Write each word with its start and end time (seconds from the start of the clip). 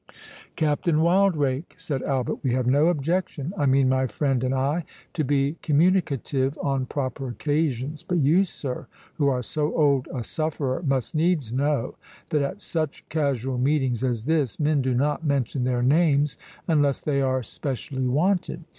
"Captain 0.55 0.99
Wildrake," 1.01 1.75
said 1.77 2.01
Albert, 2.01 2.39
"we 2.41 2.53
have 2.53 2.65
no 2.65 2.87
objection—I 2.87 3.67
mean, 3.67 3.87
my 3.87 4.07
friend 4.07 4.43
and 4.43 4.51
I—to 4.51 5.23
be 5.23 5.57
communicative 5.61 6.57
on 6.59 6.87
proper 6.87 7.27
occasions; 7.27 8.01
but 8.01 8.17
you, 8.17 8.43
sir, 8.43 8.87
who 9.17 9.27
are 9.27 9.43
so 9.43 9.71
old 9.75 10.07
a 10.11 10.23
sufferer, 10.23 10.81
must 10.81 11.13
needs 11.13 11.53
know, 11.53 11.97
that 12.31 12.41
at 12.41 12.61
such 12.61 13.07
casual 13.09 13.59
meetings 13.59 14.03
as 14.03 14.25
this, 14.25 14.59
men 14.59 14.81
do 14.81 14.95
not 14.95 15.23
mention 15.23 15.65
their 15.65 15.83
names 15.83 16.35
unless 16.67 16.99
they 16.99 17.21
are 17.21 17.43
specially 17.43 18.07
wanted. 18.07 18.63